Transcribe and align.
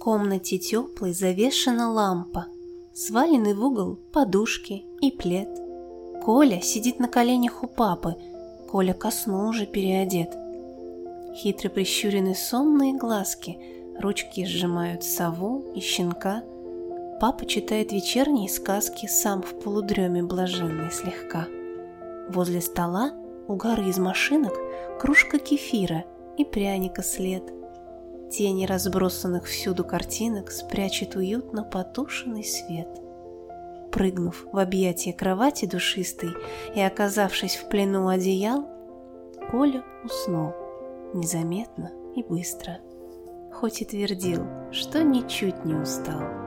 комнате 0.00 0.56
теплой 0.58 1.12
завешена 1.12 1.90
лампа, 1.90 2.46
свалены 2.94 3.54
в 3.54 3.62
угол 3.62 3.98
подушки 4.12 4.86
и 5.02 5.10
плед. 5.10 5.48
Коля 6.24 6.60
сидит 6.62 6.98
на 6.98 7.06
коленях 7.06 7.62
у 7.62 7.66
папы, 7.66 8.16
Коля 8.70 8.94
ко 8.94 9.10
сну 9.10 9.48
уже 9.48 9.66
переодет. 9.66 10.30
Хитро 11.34 11.68
прищурены 11.68 12.34
сонные 12.34 12.94
глазки, 12.96 13.58
ручки 13.98 14.46
сжимают 14.46 15.04
сову 15.04 15.64
и 15.74 15.80
щенка. 15.80 16.42
Папа 17.20 17.44
читает 17.44 17.92
вечерние 17.92 18.48
сказки, 18.48 19.06
сам 19.06 19.42
в 19.42 19.60
полудреме 19.60 20.22
блаженный 20.22 20.90
слегка. 20.90 21.46
Возле 22.30 22.62
стола 22.62 23.12
у 23.48 23.54
горы 23.54 23.88
из 23.90 23.98
машинок 23.98 24.54
кружка 24.98 25.38
кефира 25.38 26.04
и 26.38 26.44
пряника 26.44 27.02
след. 27.02 27.59
Тени 28.30 28.64
разбросанных 28.64 29.46
всюду 29.46 29.84
картинок 29.84 30.52
спрячет 30.52 31.16
уютно 31.16 31.64
потушенный 31.64 32.44
свет. 32.44 32.88
Прыгнув 33.90 34.46
в 34.52 34.58
объятия 34.58 35.12
кровати 35.12 35.66
душистой 35.66 36.30
и 36.74 36.80
оказавшись 36.80 37.56
в 37.56 37.68
плену 37.68 38.08
одеял, 38.08 38.68
Коля 39.50 39.82
уснул 40.04 40.52
незаметно 41.12 41.90
и 42.14 42.22
быстро, 42.22 42.78
хоть 43.52 43.82
и 43.82 43.84
твердил, 43.84 44.44
что 44.70 45.02
ничуть 45.02 45.64
не 45.64 45.74
устал. 45.74 46.39